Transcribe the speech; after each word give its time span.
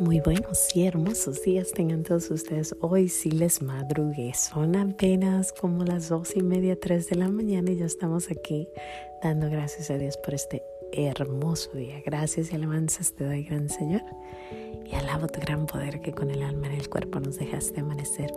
Muy 0.00 0.20
buenos 0.20 0.74
y 0.76 0.86
hermosos 0.86 1.42
días 1.42 1.72
tengan 1.72 2.04
todos 2.04 2.30
ustedes. 2.30 2.74
Hoy 2.80 3.08
sí 3.08 3.30
les 3.30 3.62
madrugué. 3.62 4.32
Son 4.34 4.76
apenas 4.76 5.52
como 5.52 5.84
las 5.84 6.08
dos 6.08 6.36
y 6.36 6.42
media, 6.42 6.78
tres 6.78 7.08
de 7.08 7.16
la 7.16 7.28
mañana 7.28 7.72
y 7.72 7.76
ya 7.76 7.86
estamos 7.86 8.30
aquí 8.30 8.68
dando 9.22 9.50
gracias 9.50 9.90
a 9.90 9.98
Dios 9.98 10.16
por 10.18 10.34
este 10.34 10.62
hermoso 10.92 11.72
día. 11.72 12.00
Gracias 12.06 12.52
y 12.52 12.54
alabanzas 12.54 13.12
te 13.14 13.24
doy, 13.24 13.42
gran 13.42 13.68
Señor. 13.68 14.02
Y 14.86 14.94
alabo 14.94 15.26
tu 15.26 15.40
gran 15.40 15.66
poder 15.66 16.00
que 16.00 16.12
con 16.12 16.30
el 16.30 16.42
alma 16.42 16.72
y 16.72 16.78
el 16.78 16.88
cuerpo 16.88 17.18
nos 17.18 17.36
dejaste 17.36 17.80
amanecer. 17.80 18.32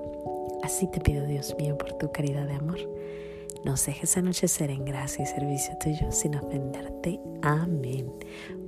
Así 0.63 0.89
te 0.91 0.99
pido, 0.99 1.25
Dios 1.27 1.55
mío, 1.59 1.77
por 1.77 1.93
tu 1.93 2.11
caridad 2.11 2.47
de 2.47 2.53
amor 2.53 2.79
nos 3.63 3.85
dejes 3.85 4.17
anochecer 4.17 4.71
en 4.71 4.85
gracia 4.85 5.23
y 5.23 5.27
servicio 5.27 5.77
tuyo 5.81 6.11
sin 6.11 6.35
ofenderte. 6.35 7.19
Amén. 7.41 8.11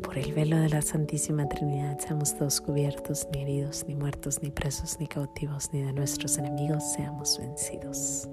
Por 0.04 0.18
el 0.18 0.34
velo 0.34 0.58
de 0.58 0.70
la 0.70 0.82
Santísima 0.82 1.48
Trinidad 1.50 1.98
seamos 2.00 2.38
todos 2.38 2.62
cubiertos, 2.62 3.28
ni 3.32 3.42
heridos, 3.42 3.86
ni 3.88 3.96
muertos, 3.96 4.44
ni 4.44 4.52
presos, 4.52 4.98
ni 5.00 5.08
cautivos, 5.08 5.70
ni 5.74 5.82
de 5.82 5.94
nuestros 5.94 6.38
enemigos 6.38 6.84
seamos 6.94 7.40
vencidos. 7.40 8.30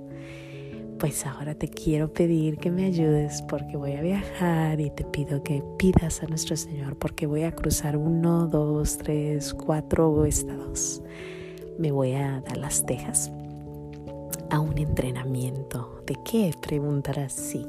Pues 0.99 1.25
ahora 1.25 1.55
te 1.55 1.69
quiero 1.69 2.13
pedir 2.13 2.59
que 2.59 2.71
me 2.71 2.85
ayudes 2.85 3.41
porque 3.43 3.79
voy 3.79 3.93
a 3.93 4.03
viajar 4.03 4.81
y 4.81 4.91
te 4.91 5.05
pido 5.05 5.43
que 5.43 5.65
pidas 5.79 6.23
a 6.23 6.27
nuestro 6.27 6.57
Señor 6.57 6.99
porque 6.99 7.27
voy 7.27 7.45
a 7.45 7.55
cruzar 7.55 7.97
uno, 7.97 8.47
dos, 8.47 8.99
tres, 8.99 9.55
cuatro 9.55 10.27
estados. 10.27 11.01
Me 11.79 11.91
voy 11.91 12.13
a 12.13 12.43
dar 12.43 12.59
las 12.59 12.85
Tejas 12.85 13.33
a 14.51 14.61
un 14.61 14.79
entrenamiento. 14.79 16.03
¿De 16.07 16.17
qué? 16.25 16.53
Preguntarás 16.61 17.33
sí. 17.33 17.67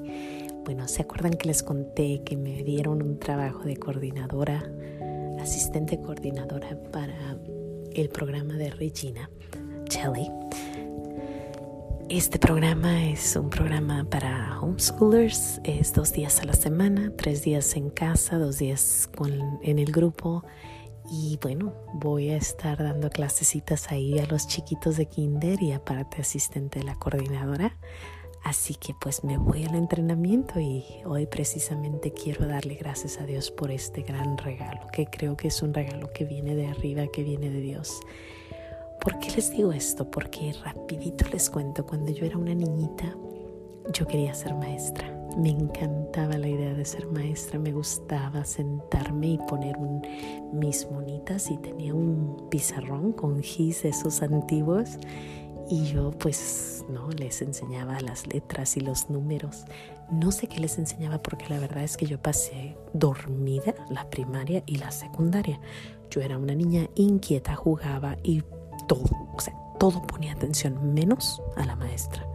Bueno, 0.65 0.87
¿se 0.87 1.01
acuerdan 1.01 1.33
que 1.33 1.47
les 1.47 1.63
conté 1.63 2.21
que 2.23 2.35
me 2.35 2.63
dieron 2.63 3.01
un 3.01 3.19
trabajo 3.19 3.63
de 3.63 3.77
coordinadora, 3.77 4.63
asistente 5.39 5.99
coordinadora 5.99 6.77
para 6.91 7.37
el 7.93 8.09
programa 8.09 8.55
de 8.55 8.69
Regina 8.69 9.29
Shelley? 9.89 10.29
Este 12.09 12.39
programa 12.39 13.05
es 13.05 13.35
un 13.37 13.49
programa 13.49 14.03
para 14.03 14.59
homeschoolers, 14.59 15.61
es 15.63 15.93
dos 15.93 16.11
días 16.11 16.41
a 16.41 16.45
la 16.45 16.53
semana, 16.53 17.11
tres 17.15 17.41
días 17.43 17.75
en 17.75 17.89
casa, 17.89 18.37
dos 18.37 18.57
días 18.59 19.09
en 19.61 19.79
el 19.79 19.91
grupo 19.91 20.43
y 21.09 21.37
bueno, 21.41 21.73
voy 21.93 22.29
a 22.29 22.37
estar 22.37 22.77
dando 22.77 23.09
clasecitas 23.09 23.91
ahí 23.91 24.19
a 24.19 24.25
los 24.25 24.47
chiquitos 24.47 24.97
de 24.97 25.07
kinder 25.07 25.61
y 25.61 25.71
aparte 25.71 26.21
asistente 26.21 26.79
de 26.79 26.85
la 26.85 26.95
coordinadora. 26.95 27.77
Así 28.43 28.73
que 28.73 28.95
pues 28.99 29.23
me 29.23 29.37
voy 29.37 29.65
al 29.65 29.75
entrenamiento 29.75 30.59
y 30.59 30.83
hoy 31.05 31.27
precisamente 31.27 32.11
quiero 32.11 32.47
darle 32.47 32.75
gracias 32.75 33.19
a 33.19 33.25
Dios 33.25 33.51
por 33.51 33.69
este 33.69 34.01
gran 34.01 34.37
regalo, 34.37 34.87
que 34.91 35.05
creo 35.05 35.37
que 35.37 35.49
es 35.49 35.61
un 35.61 35.73
regalo 35.73 36.11
que 36.11 36.25
viene 36.25 36.55
de 36.55 36.67
arriba, 36.67 37.05
que 37.07 37.23
viene 37.23 37.49
de 37.49 37.61
Dios. 37.61 37.99
¿Por 38.99 39.19
qué 39.19 39.31
les 39.31 39.51
digo 39.51 39.71
esto? 39.71 40.09
Porque 40.09 40.53
rapidito 40.63 41.27
les 41.29 41.49
cuento, 41.49 41.85
cuando 41.85 42.11
yo 42.11 42.25
era 42.25 42.37
una 42.37 42.53
niñita, 42.55 43.15
yo 43.93 44.07
quería 44.07 44.33
ser 44.33 44.55
maestra. 44.55 45.20
Me 45.37 45.49
encantaba 45.49 46.37
la 46.37 46.49
idea 46.49 46.73
de 46.73 46.83
ser 46.83 47.07
maestra, 47.07 47.57
me 47.57 47.71
gustaba 47.71 48.43
sentarme 48.43 49.27
y 49.27 49.37
poner 49.37 49.77
mis 50.51 50.89
monitas 50.91 51.49
y 51.49 51.57
tenía 51.57 51.93
un 51.93 52.49
pizarrón 52.49 53.13
con 53.13 53.41
gis 53.41 53.85
esos 53.85 54.21
antiguos 54.21 54.97
y 55.69 55.85
yo 55.85 56.11
pues 56.11 56.83
no 56.89 57.09
les 57.11 57.41
enseñaba 57.41 58.01
las 58.01 58.27
letras 58.27 58.75
y 58.75 58.81
los 58.81 59.09
números. 59.09 59.63
No 60.11 60.33
sé 60.33 60.47
qué 60.47 60.59
les 60.59 60.77
enseñaba 60.77 61.19
porque 61.19 61.47
la 61.47 61.59
verdad 61.59 61.83
es 61.83 61.95
que 61.95 62.05
yo 62.05 62.21
pasé 62.21 62.75
dormida 62.91 63.73
la 63.89 64.09
primaria 64.09 64.63
y 64.65 64.75
la 64.75 64.91
secundaria. 64.91 65.61
Yo 66.09 66.19
era 66.19 66.37
una 66.37 66.55
niña 66.55 66.89
inquieta, 66.95 67.55
jugaba 67.55 68.17
y 68.21 68.43
todo, 68.89 69.29
o 69.33 69.39
sea, 69.39 69.55
todo 69.79 70.01
ponía 70.01 70.33
atención 70.33 70.93
menos 70.93 71.41
a 71.55 71.65
la 71.65 71.77
maestra 71.77 72.30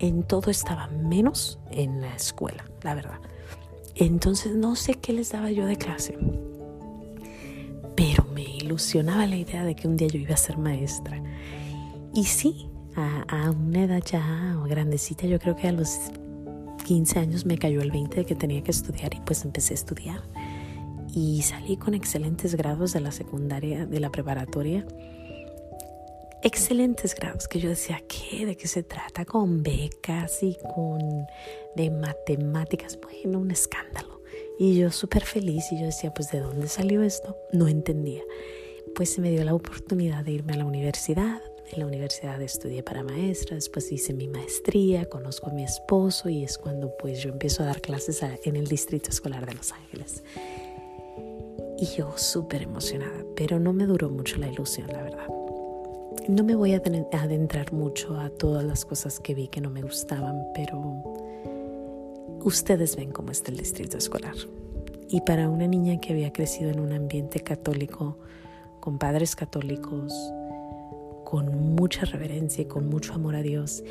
en 0.00 0.22
todo 0.22 0.50
estaba 0.50 0.88
menos 0.88 1.58
en 1.70 2.00
la 2.00 2.14
escuela, 2.14 2.64
la 2.82 2.94
verdad. 2.94 3.20
Entonces 3.94 4.56
no 4.56 4.74
sé 4.74 4.94
qué 4.94 5.12
les 5.12 5.30
daba 5.30 5.50
yo 5.50 5.66
de 5.66 5.76
clase, 5.76 6.18
pero 7.94 8.24
me 8.34 8.42
ilusionaba 8.42 9.26
la 9.26 9.36
idea 9.36 9.62
de 9.62 9.76
que 9.76 9.86
un 9.86 9.96
día 9.96 10.08
yo 10.08 10.18
iba 10.18 10.34
a 10.34 10.38
ser 10.38 10.56
maestra. 10.58 11.22
Y 12.14 12.24
sí, 12.24 12.70
a, 12.96 13.50
una 13.50 13.84
edad 13.84 14.02
ya 14.04 14.56
grandecita, 14.66 15.26
yo 15.26 15.38
creo 15.38 15.54
que 15.54 15.68
a 15.68 15.72
los 15.72 15.98
15 16.86 17.18
años 17.18 17.46
me 17.46 17.58
cayó 17.58 17.82
el 17.82 17.90
20 17.90 18.16
de 18.16 18.24
que 18.24 18.34
tenía 18.34 18.62
que 18.62 18.70
estudiar 18.70 19.14
y 19.14 19.20
pues 19.20 19.44
empecé 19.44 19.74
a 19.74 19.76
estudiar. 19.76 20.22
Y 21.12 21.42
salí 21.42 21.76
con 21.76 21.94
excelentes 21.94 22.54
grados 22.54 22.92
de 22.92 23.00
la 23.00 23.12
secundaria, 23.12 23.84
de 23.84 24.00
la 24.00 24.10
preparatoria 24.10 24.86
excelentes 26.42 27.14
grados 27.14 27.48
que 27.48 27.60
yo 27.60 27.68
decía, 27.68 28.02
¿qué? 28.08 28.46
¿De 28.46 28.56
qué 28.56 28.68
se 28.68 28.82
trata? 28.82 29.24
Con 29.24 29.62
becas 29.62 30.42
y 30.42 30.56
con 30.74 30.98
de 31.76 31.90
matemáticas. 31.90 32.98
Bueno, 33.00 33.38
un 33.40 33.50
escándalo. 33.50 34.20
Y 34.58 34.76
yo 34.78 34.90
súper 34.90 35.24
feliz 35.24 35.64
y 35.72 35.80
yo 35.80 35.86
decía, 35.86 36.12
pues 36.12 36.30
¿de 36.30 36.40
dónde 36.40 36.68
salió 36.68 37.02
esto? 37.02 37.36
No 37.52 37.68
entendía. 37.68 38.22
Pues 38.94 39.12
se 39.12 39.20
me 39.20 39.30
dio 39.30 39.44
la 39.44 39.54
oportunidad 39.54 40.24
de 40.24 40.32
irme 40.32 40.54
a 40.54 40.56
la 40.56 40.64
universidad. 40.64 41.40
En 41.72 41.78
la 41.78 41.86
universidad 41.86 42.42
estudié 42.42 42.82
para 42.82 43.04
maestra, 43.04 43.54
después 43.54 43.92
hice 43.92 44.12
mi 44.12 44.26
maestría, 44.26 45.08
conozco 45.08 45.50
a 45.50 45.52
mi 45.52 45.62
esposo 45.62 46.28
y 46.28 46.42
es 46.42 46.58
cuando 46.58 46.96
pues 46.96 47.22
yo 47.22 47.30
empiezo 47.30 47.62
a 47.62 47.66
dar 47.66 47.80
clases 47.80 48.22
en 48.22 48.56
el 48.56 48.66
Distrito 48.66 49.10
Escolar 49.10 49.46
de 49.46 49.54
Los 49.54 49.70
Ángeles. 49.72 50.24
Y 51.78 51.86
yo 51.96 52.18
súper 52.18 52.62
emocionada, 52.62 53.24
pero 53.36 53.60
no 53.60 53.72
me 53.72 53.86
duró 53.86 54.10
mucho 54.10 54.36
la 54.36 54.48
ilusión, 54.48 54.88
la 54.88 55.02
verdad 55.02 55.39
no 56.30 56.44
me 56.44 56.54
voy 56.54 56.74
a 56.74 56.76
adentrar 56.76 57.72
mucho 57.72 58.18
a 58.18 58.30
todas 58.30 58.64
las 58.64 58.84
cosas 58.84 59.18
que 59.18 59.34
vi 59.34 59.48
que 59.48 59.60
no 59.60 59.68
me 59.68 59.82
gustaban, 59.82 60.46
pero 60.54 61.02
ustedes 62.44 62.96
ven 62.96 63.10
cómo 63.10 63.32
está 63.32 63.50
el 63.50 63.56
distrito 63.56 63.98
escolar. 63.98 64.34
Y 65.08 65.22
para 65.22 65.48
una 65.48 65.66
niña 65.66 66.00
que 66.00 66.12
había 66.12 66.32
crecido 66.32 66.70
en 66.70 66.78
un 66.78 66.92
ambiente 66.92 67.40
católico, 67.40 68.16
con 68.78 68.98
padres 68.98 69.34
católicos, 69.34 70.14
con 71.24 71.74
mucha 71.74 72.04
reverencia 72.04 72.62
y 72.62 72.66
con 72.66 72.88
mucho 72.88 73.14
amor 73.14 73.34
a 73.34 73.42
Dios, 73.42 73.82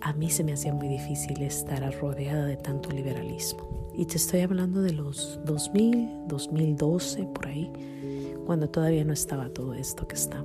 a 0.00 0.14
mí 0.14 0.30
se 0.30 0.44
me 0.44 0.54
hacía 0.54 0.72
muy 0.72 0.88
difícil 0.88 1.42
estar 1.42 1.94
rodeada 2.00 2.46
de 2.46 2.56
tanto 2.56 2.90
liberalismo. 2.90 3.68
Y 3.94 4.06
te 4.06 4.16
estoy 4.16 4.40
hablando 4.40 4.80
de 4.80 4.92
los 4.92 5.38
2000, 5.44 6.26
2012, 6.26 7.24
por 7.26 7.46
ahí, 7.46 7.70
cuando 8.46 8.68
todavía 8.70 9.04
no 9.04 9.12
estaba 9.12 9.50
todo 9.50 9.74
esto 9.74 10.08
que 10.08 10.14
está. 10.14 10.42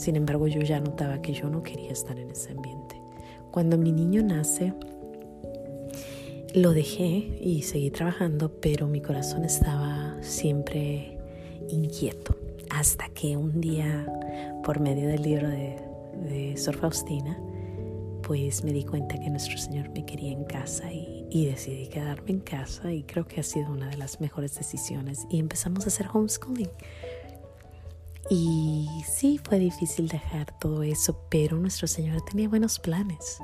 Sin 0.00 0.16
embargo, 0.16 0.48
yo 0.48 0.62
ya 0.62 0.80
notaba 0.80 1.20
que 1.20 1.34
yo 1.34 1.50
no 1.50 1.62
quería 1.62 1.92
estar 1.92 2.18
en 2.18 2.30
ese 2.30 2.52
ambiente. 2.52 2.98
Cuando 3.50 3.76
mi 3.76 3.92
niño 3.92 4.22
nace, 4.22 4.72
lo 6.54 6.72
dejé 6.72 7.36
y 7.38 7.60
seguí 7.64 7.90
trabajando, 7.90 8.50
pero 8.62 8.86
mi 8.86 9.02
corazón 9.02 9.44
estaba 9.44 10.16
siempre 10.22 11.18
inquieto. 11.68 12.34
Hasta 12.70 13.10
que 13.10 13.36
un 13.36 13.60
día, 13.60 14.10
por 14.64 14.80
medio 14.80 15.06
del 15.06 15.20
libro 15.20 15.50
de, 15.50 15.76
de 16.30 16.56
Sor 16.56 16.76
Faustina, 16.76 17.38
pues 18.22 18.64
me 18.64 18.72
di 18.72 18.84
cuenta 18.84 19.20
que 19.20 19.28
nuestro 19.28 19.58
Señor 19.58 19.90
me 19.90 20.06
quería 20.06 20.32
en 20.32 20.44
casa 20.44 20.90
y, 20.90 21.26
y, 21.28 21.44
decidí 21.44 21.88
quedarme 21.88 22.30
en 22.30 22.40
casa 22.40 22.90
y 22.90 23.02
creo 23.02 23.26
que 23.26 23.40
ha 23.40 23.42
sido 23.42 23.70
una 23.70 23.90
de 23.90 23.98
las 23.98 24.18
mejores 24.18 24.54
decisiones 24.54 25.26
y 25.28 25.38
empezamos 25.38 25.84
a 25.84 25.88
hacer 25.88 26.06
homeschooling. 26.10 26.70
Y 28.30 28.88
sí, 29.04 29.40
fue 29.42 29.58
difícil 29.58 30.06
dejar 30.06 30.56
todo 30.60 30.84
eso, 30.84 31.20
pero 31.28 31.56
nuestro 31.56 31.88
Señor 31.88 32.22
tenía 32.22 32.48
buenos 32.48 32.78
planes. 32.78 33.40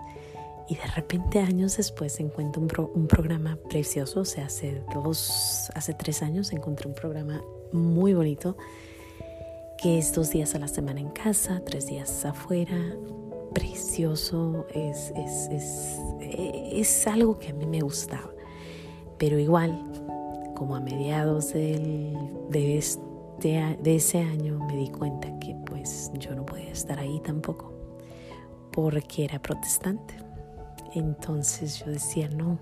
Y 0.69 0.77
de 0.77 0.87
repente 0.95 1.41
años 1.41 1.77
después 1.77 2.21
encuentro 2.21 2.63
un, 2.63 3.03
un 3.03 3.09
programa 3.09 3.59
precioso, 3.69 4.21
o 4.21 4.25
sea, 4.25 4.47
hace 4.47 4.83
dos, 4.95 5.71
hace 5.75 5.93
tres 5.93 6.23
años 6.23 6.53
encontré 6.53 6.89
un 6.89 6.95
programa 6.95 7.43
muy 7.73 8.15
bonito, 8.15 8.57
que 9.83 9.99
es 9.99 10.13
dos 10.13 10.31
días 10.31 10.55
a 10.55 10.61
la 10.61 10.69
semana 10.69 11.01
en 11.01 11.11
casa, 11.11 11.63
tres 11.65 11.87
días 11.87 12.25
afuera, 12.25 12.97
precioso, 13.55 14.67
es, 14.73 15.13
es, 15.17 15.49
es, 15.51 15.99
es 16.21 17.07
algo 17.09 17.41
que 17.41 17.49
a 17.49 17.55
mí 17.55 17.67
me 17.67 17.81
gustaba. 17.81 18.31
Pero 19.19 19.39
igual, 19.39 19.83
como 20.55 20.77
a 20.77 20.81
mediados 20.81 21.53
del, 21.53 22.17
de, 22.51 22.79
de, 23.41 23.77
ese 23.85 24.19
año 24.19 24.59
me 24.67 24.77
di 24.77 24.89
cuenta 24.89 25.39
que 25.39 25.55
pues 25.67 26.11
yo 26.15 26.35
no 26.35 26.45
podía 26.45 26.71
estar 26.71 26.99
ahí 26.99 27.21
tampoco 27.21 27.73
porque 28.73 29.25
era 29.25 29.41
protestante. 29.41 30.15
Entonces 30.95 31.79
yo 31.79 31.91
decía, 31.91 32.29
no, 32.29 32.59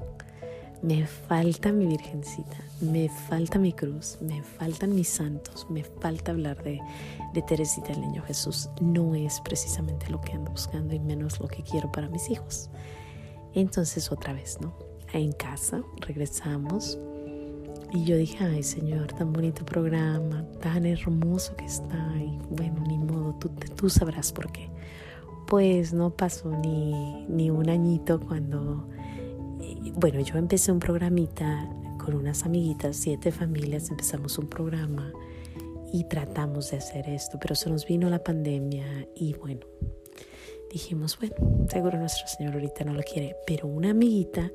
me 0.82 1.06
falta 1.06 1.72
mi 1.72 1.86
virgencita, 1.86 2.56
me 2.80 3.08
falta 3.08 3.58
mi 3.58 3.72
cruz, 3.72 4.18
me 4.20 4.42
faltan 4.42 4.94
mis 4.94 5.08
santos, 5.08 5.66
me 5.70 5.84
falta 5.84 6.32
hablar 6.32 6.62
de, 6.62 6.80
de 7.32 7.42
Teresita 7.42 7.92
el 7.92 8.00
Niño 8.00 8.22
Jesús. 8.22 8.68
No 8.80 9.14
es 9.14 9.40
precisamente 9.40 10.10
lo 10.10 10.20
que 10.20 10.32
ando 10.32 10.50
buscando 10.50 10.94
y 10.94 11.00
menos 11.00 11.40
lo 11.40 11.48
que 11.48 11.62
quiero 11.62 11.90
para 11.90 12.08
mis 12.08 12.28
hijos. 12.30 12.70
Entonces 13.54 14.10
otra 14.10 14.32
vez, 14.32 14.60
¿no? 14.60 14.76
En 15.12 15.32
casa 15.32 15.82
regresamos 16.00 16.98
Y 17.94 18.02
yo 18.02 18.16
dije, 18.16 18.42
ay 18.42 18.64
Señor, 18.64 19.12
tan 19.12 19.32
bonito 19.32 19.64
programa, 19.64 20.44
tan 20.60 20.84
hermoso 20.84 21.54
que 21.54 21.64
está. 21.64 22.12
Y 22.18 22.40
bueno, 22.50 22.82
ni 22.88 22.98
modo, 22.98 23.36
tú, 23.38 23.48
tú 23.76 23.88
sabrás 23.88 24.32
por 24.32 24.50
qué. 24.50 24.68
Pues 25.46 25.92
no 25.92 26.10
pasó 26.10 26.50
ni, 26.50 27.24
ni 27.28 27.50
un 27.50 27.70
añito 27.70 28.18
cuando, 28.18 28.88
eh, 29.60 29.92
bueno, 29.94 30.18
yo 30.20 30.38
empecé 30.38 30.72
un 30.72 30.80
programita 30.80 31.70
con 32.04 32.14
unas 32.14 32.44
amiguitas, 32.44 32.96
siete 32.96 33.30
familias, 33.30 33.88
empezamos 33.90 34.38
un 34.38 34.48
programa 34.48 35.12
y 35.92 36.02
tratamos 36.08 36.72
de 36.72 36.78
hacer 36.78 37.08
esto, 37.08 37.38
pero 37.40 37.54
se 37.54 37.70
nos 37.70 37.86
vino 37.86 38.10
la 38.10 38.24
pandemia 38.24 39.06
y 39.14 39.34
bueno, 39.34 39.66
dijimos, 40.72 41.16
bueno, 41.16 41.68
seguro 41.68 41.96
nuestro 41.96 42.26
Señor 42.26 42.54
ahorita 42.54 42.82
no 42.84 42.94
lo 42.94 43.02
quiere, 43.04 43.36
pero 43.46 43.68
una 43.68 43.90
amiguita 43.90 44.50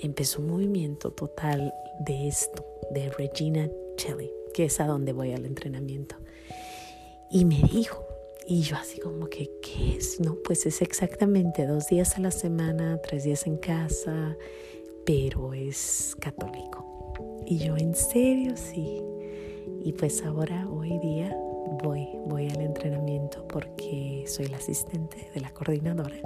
empezó 0.00 0.40
un 0.40 0.48
movimiento 0.48 1.10
total 1.10 1.72
de 2.00 2.28
esto, 2.28 2.64
de 2.90 3.10
Regina 3.10 3.68
Cheli, 3.96 4.30
que 4.54 4.66
es 4.66 4.80
a 4.80 4.86
donde 4.86 5.12
voy 5.12 5.32
al 5.32 5.44
entrenamiento. 5.44 6.16
Y 7.30 7.44
me 7.44 7.62
dijo, 7.62 8.04
y 8.46 8.62
yo 8.62 8.76
así 8.76 8.98
como 8.98 9.28
que, 9.28 9.50
¿qué 9.60 9.96
es? 9.96 10.20
No, 10.20 10.36
pues 10.36 10.64
es 10.64 10.80
exactamente 10.80 11.66
dos 11.66 11.88
días 11.88 12.16
a 12.16 12.20
la 12.20 12.30
semana, 12.30 12.98
tres 13.02 13.24
días 13.24 13.46
en 13.46 13.58
casa, 13.58 14.36
pero 15.04 15.52
es 15.52 16.16
católico. 16.18 17.14
Y 17.46 17.58
yo, 17.58 17.76
¿en 17.76 17.94
serio? 17.94 18.56
Sí. 18.56 19.02
Y 19.84 19.92
pues 19.92 20.24
ahora, 20.24 20.66
hoy 20.68 20.98
día, 20.98 21.36
voy, 21.82 22.08
voy 22.26 22.48
al 22.48 22.60
entrenamiento 22.60 23.46
porque 23.48 24.24
soy 24.26 24.48
la 24.48 24.56
asistente 24.56 25.30
de 25.34 25.40
la 25.40 25.50
coordinadora. 25.50 26.16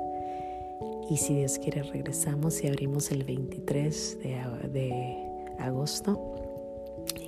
Y 1.10 1.16
si 1.16 1.34
Dios 1.34 1.58
quiere, 1.58 1.82
regresamos 1.82 2.62
y 2.62 2.69
abrimos 2.69 3.10
el 3.10 3.25
23 3.25 4.19
de, 4.22 4.69
de 4.72 5.54
agosto 5.58 6.32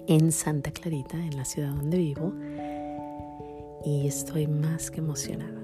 en 0.07 0.33
Santa 0.33 0.71
Clarita, 0.71 1.17
en 1.17 1.37
la 1.37 1.45
ciudad 1.45 1.71
donde 1.71 1.99
vivo. 1.99 2.33
Y 3.85 4.07
estoy 4.07 4.47
más 4.47 4.91
que 4.91 5.01
emocionada, 5.01 5.63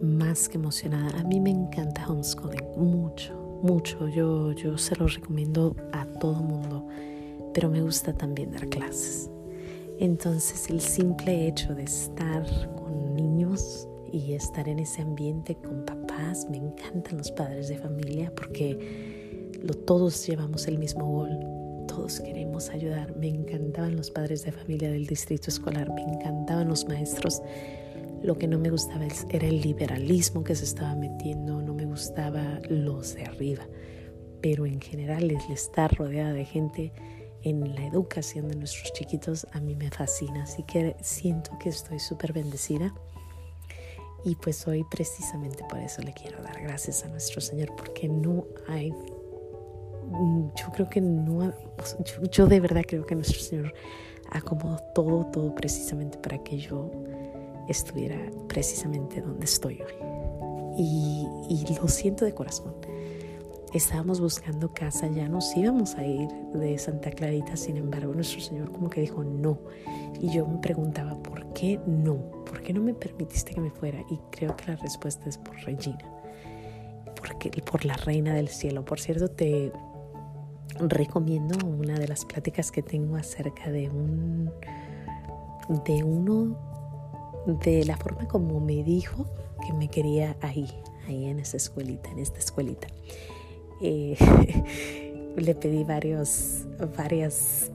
más 0.00 0.48
que 0.48 0.56
emocionada. 0.58 1.18
A 1.18 1.24
mí 1.24 1.40
me 1.40 1.50
encanta 1.50 2.06
homeschooling, 2.08 2.64
mucho, 2.76 3.34
mucho. 3.62 4.08
Yo, 4.08 4.52
yo 4.52 4.78
se 4.78 4.94
lo 4.96 5.08
recomiendo 5.08 5.74
a 5.92 6.06
todo 6.06 6.34
mundo, 6.34 6.86
pero 7.52 7.68
me 7.68 7.80
gusta 7.82 8.12
también 8.12 8.52
dar 8.52 8.68
clases. 8.68 9.30
Entonces 9.98 10.70
el 10.70 10.80
simple 10.80 11.48
hecho 11.48 11.74
de 11.74 11.82
estar 11.82 12.44
con 12.76 13.16
niños 13.16 13.88
y 14.12 14.34
estar 14.34 14.68
en 14.68 14.78
ese 14.78 15.02
ambiente 15.02 15.56
con 15.56 15.84
papás, 15.84 15.97
me 16.50 16.56
encantan 16.56 17.18
los 17.18 17.30
padres 17.30 17.68
de 17.68 17.78
familia 17.78 18.32
porque 18.34 19.48
todos 19.86 20.26
llevamos 20.26 20.66
el 20.66 20.78
mismo 20.78 21.06
gol, 21.06 21.86
todos 21.86 22.20
queremos 22.20 22.70
ayudar. 22.70 23.16
Me 23.16 23.28
encantaban 23.28 23.96
los 23.96 24.10
padres 24.10 24.44
de 24.44 24.52
familia 24.52 24.90
del 24.90 25.06
distrito 25.06 25.50
escolar, 25.50 25.92
me 25.92 26.02
encantaban 26.02 26.68
los 26.68 26.86
maestros. 26.86 27.42
Lo 28.22 28.36
que 28.36 28.48
no 28.48 28.58
me 28.58 28.70
gustaba 28.70 29.06
era 29.30 29.46
el 29.46 29.60
liberalismo 29.60 30.42
que 30.42 30.54
se 30.54 30.64
estaba 30.64 30.94
metiendo, 30.94 31.62
no 31.62 31.74
me 31.74 31.84
gustaba 31.84 32.60
los 32.68 33.14
de 33.14 33.24
arriba, 33.24 33.66
pero 34.40 34.66
en 34.66 34.80
general 34.80 35.24
el 35.24 35.40
estar 35.52 35.94
rodeada 35.96 36.32
de 36.32 36.44
gente 36.44 36.92
en 37.42 37.74
la 37.74 37.86
educación 37.86 38.48
de 38.48 38.56
nuestros 38.56 38.92
chiquitos 38.92 39.46
a 39.52 39.60
mí 39.60 39.76
me 39.76 39.90
fascina, 39.90 40.42
así 40.42 40.64
que 40.64 40.96
siento 41.00 41.52
que 41.60 41.68
estoy 41.68 42.00
súper 42.00 42.32
bendecida. 42.32 42.92
Y 44.24 44.34
pues 44.36 44.66
hoy 44.66 44.84
precisamente 44.90 45.64
por 45.68 45.78
eso 45.78 46.02
le 46.02 46.12
quiero 46.12 46.42
dar 46.42 46.60
gracias 46.60 47.04
a 47.04 47.08
nuestro 47.08 47.40
Señor, 47.40 47.74
porque 47.76 48.08
no 48.08 48.44
hay, 48.66 48.90
yo 48.90 50.72
creo 50.74 50.88
que 50.88 51.00
no, 51.00 51.52
yo, 52.30 52.46
de 52.46 52.60
verdad 52.60 52.82
creo 52.86 53.06
que 53.06 53.14
nuestro 53.14 53.40
Señor 53.40 53.72
acomodó 54.30 54.78
todo, 54.94 55.26
todo 55.26 55.54
precisamente 55.54 56.18
para 56.18 56.42
que 56.42 56.58
yo 56.58 56.90
estuviera 57.68 58.18
precisamente 58.48 59.20
donde 59.20 59.44
estoy 59.44 59.80
hoy. 59.80 59.94
Y, 60.80 61.26
y 61.48 61.74
lo 61.74 61.88
siento 61.88 62.24
de 62.24 62.34
corazón 62.34 62.74
estábamos 63.72 64.20
buscando 64.20 64.72
casa, 64.72 65.08
ya 65.08 65.28
nos 65.28 65.54
íbamos 65.56 65.94
a 65.96 66.04
ir 66.04 66.28
de 66.54 66.78
Santa 66.78 67.10
Clarita, 67.10 67.56
sin 67.56 67.76
embargo 67.76 68.14
nuestro 68.14 68.40
Señor 68.40 68.72
como 68.72 68.88
que 68.88 69.02
dijo 69.02 69.22
no. 69.24 69.58
Y 70.20 70.30
yo 70.30 70.46
me 70.46 70.58
preguntaba, 70.58 71.14
¿por 71.22 71.52
qué 71.52 71.78
no? 71.86 72.16
¿Por 72.44 72.62
qué 72.62 72.72
no 72.72 72.80
me 72.80 72.94
permitiste 72.94 73.54
que 73.54 73.60
me 73.60 73.70
fuera? 73.70 74.00
Y 74.10 74.18
creo 74.30 74.56
que 74.56 74.66
la 74.66 74.76
respuesta 74.76 75.28
es 75.28 75.38
por 75.38 75.54
Regina, 75.56 75.98
porque, 77.14 77.50
por 77.62 77.84
la 77.84 77.94
Reina 77.94 78.34
del 78.34 78.48
Cielo. 78.48 78.84
Por 78.84 79.00
cierto, 79.00 79.28
te 79.28 79.72
recomiendo 80.80 81.58
una 81.66 81.98
de 81.98 82.08
las 82.08 82.24
pláticas 82.24 82.70
que 82.70 82.82
tengo 82.82 83.16
acerca 83.16 83.70
de 83.70 83.90
un, 83.90 84.50
de 85.84 86.04
uno, 86.04 86.56
de 87.46 87.84
la 87.84 87.96
forma 87.96 88.26
como 88.28 88.60
me 88.60 88.82
dijo 88.82 89.26
que 89.66 89.72
me 89.72 89.88
quería 89.88 90.36
ahí, 90.40 90.68
ahí 91.06 91.26
en 91.26 91.40
esa 91.40 91.56
escuelita, 91.56 92.10
en 92.10 92.18
esta 92.18 92.38
escuelita. 92.38 92.86
Eh, 93.80 94.16
le 95.36 95.54
pedí 95.54 95.84
varios, 95.84 96.66
varias 96.96 97.70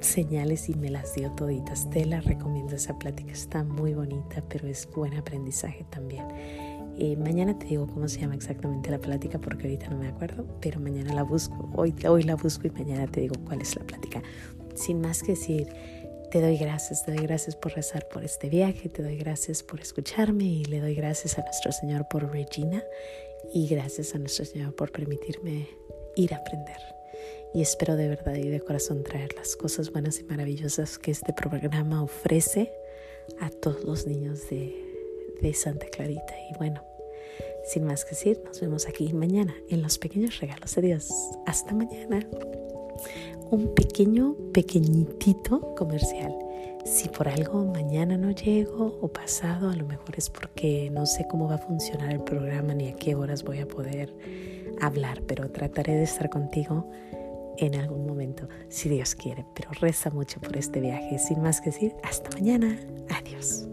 señales 0.00 0.68
y 0.68 0.74
me 0.74 0.90
las 0.90 1.14
dio 1.14 1.30
toditas. 1.32 1.88
Te 1.90 2.04
la 2.04 2.20
recomiendo, 2.20 2.74
esa 2.74 2.98
plática 2.98 3.32
está 3.32 3.64
muy 3.64 3.94
bonita, 3.94 4.42
pero 4.48 4.68
es 4.68 4.88
buen 4.94 5.14
aprendizaje 5.14 5.84
también. 5.90 6.24
Eh, 6.98 7.16
mañana 7.16 7.58
te 7.58 7.66
digo 7.66 7.86
cómo 7.86 8.08
se 8.08 8.20
llama 8.20 8.34
exactamente 8.34 8.90
la 8.90 8.98
plática 8.98 9.38
porque 9.38 9.64
ahorita 9.64 9.90
no 9.90 9.98
me 9.98 10.08
acuerdo, 10.08 10.46
pero 10.60 10.80
mañana 10.80 11.12
la 11.12 11.22
busco. 11.22 11.68
Hoy, 11.74 11.94
hoy 12.08 12.22
la 12.22 12.36
busco 12.36 12.66
y 12.66 12.70
mañana 12.70 13.06
te 13.06 13.20
digo 13.20 13.34
cuál 13.44 13.60
es 13.60 13.76
la 13.76 13.84
plática. 13.84 14.22
Sin 14.74 15.00
más 15.00 15.22
que 15.22 15.32
decir, 15.32 15.68
te 16.30 16.40
doy 16.40 16.56
gracias, 16.56 17.04
te 17.04 17.12
doy 17.12 17.26
gracias 17.26 17.54
por 17.54 17.72
rezar 17.72 18.08
por 18.08 18.24
este 18.24 18.48
viaje, 18.48 18.88
te 18.88 19.02
doy 19.02 19.16
gracias 19.16 19.62
por 19.62 19.80
escucharme 19.80 20.44
y 20.44 20.64
le 20.64 20.80
doy 20.80 20.94
gracias 20.94 21.38
a 21.38 21.42
nuestro 21.42 21.70
Señor 21.72 22.08
por 22.08 22.30
Regina 22.30 22.82
y 23.52 23.68
gracias 23.68 24.14
a 24.14 24.18
nuestro 24.18 24.44
Señor 24.44 24.74
por 24.74 24.92
permitirme 24.92 25.68
ir 26.16 26.34
a 26.34 26.38
aprender. 26.38 26.76
Y 27.54 27.62
espero 27.62 27.96
de 27.96 28.08
verdad 28.08 28.34
y 28.34 28.48
de 28.48 28.60
corazón 28.60 29.02
traer 29.02 29.34
las 29.34 29.56
cosas 29.56 29.90
buenas 29.90 30.20
y 30.20 30.24
maravillosas 30.24 30.98
que 30.98 31.10
este 31.10 31.32
programa 31.32 32.02
ofrece 32.02 32.72
a 33.40 33.50
todos 33.50 33.84
los 33.84 34.06
niños 34.06 34.48
de, 34.50 34.74
de 35.40 35.54
Santa 35.54 35.86
Clarita. 35.86 36.34
Y 36.50 36.58
bueno, 36.58 36.82
sin 37.64 37.84
más 37.84 38.04
que 38.04 38.10
decir, 38.10 38.40
nos 38.44 38.60
vemos 38.60 38.86
aquí 38.86 39.12
mañana 39.12 39.54
en 39.68 39.82
los 39.82 39.98
pequeños 39.98 40.38
regalos 40.40 40.74
de 40.74 40.82
Dios. 40.82 41.10
Hasta 41.46 41.74
mañana. 41.74 42.28
Un 43.50 43.74
pequeño, 43.74 44.36
pequeñitito 44.52 45.74
comercial. 45.76 46.36
Si 46.84 47.08
por 47.08 47.28
algo 47.28 47.64
mañana 47.64 48.16
no 48.16 48.30
llego 48.30 48.98
o 49.00 49.08
pasado, 49.08 49.70
a 49.70 49.76
lo 49.76 49.86
mejor 49.86 50.14
es 50.16 50.30
porque 50.30 50.88
no 50.90 51.04
sé 51.06 51.26
cómo 51.28 51.48
va 51.48 51.56
a 51.56 51.58
funcionar 51.58 52.12
el 52.12 52.20
programa 52.20 52.74
ni 52.74 52.88
a 52.88 52.94
qué 52.94 53.14
horas 53.14 53.42
voy 53.42 53.58
a 53.58 53.66
poder 53.66 54.14
hablar, 54.80 55.22
pero 55.26 55.50
trataré 55.50 55.94
de 55.94 56.04
estar 56.04 56.30
contigo 56.30 56.88
en 57.58 57.74
algún 57.74 58.06
momento, 58.06 58.48
si 58.68 58.88
Dios 58.88 59.14
quiere. 59.14 59.44
Pero 59.54 59.70
reza 59.80 60.10
mucho 60.10 60.40
por 60.40 60.56
este 60.56 60.80
viaje. 60.80 61.18
Sin 61.18 61.42
más 61.42 61.60
que 61.60 61.70
decir, 61.70 61.94
hasta 62.02 62.30
mañana. 62.30 62.78
Adiós. 63.08 63.66